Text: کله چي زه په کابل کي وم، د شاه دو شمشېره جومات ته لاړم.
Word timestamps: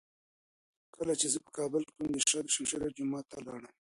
کله 0.95 1.13
چي 1.19 1.27
زه 1.33 1.37
په 1.45 1.51
کابل 1.57 1.81
کي 1.87 1.93
وم، 1.95 2.07
د 2.13 2.17
شاه 2.29 2.41
دو 2.43 2.51
شمشېره 2.55 2.89
جومات 2.97 3.25
ته 3.31 3.37
لاړم. 3.45 3.69